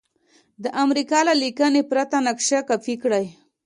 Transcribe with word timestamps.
د 0.63 0.65
امریکا 0.83 1.19
له 1.27 1.33
لیکنې 1.43 1.81
پرته 1.91 2.17
نقشه 2.27 2.59
کاپي 2.69 2.95
کړئ. 3.03 3.25